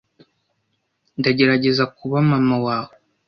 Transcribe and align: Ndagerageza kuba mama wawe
Ndagerageza 1.19 1.83
kuba 1.97 2.17
mama 2.29 2.55
wawe 2.65 2.93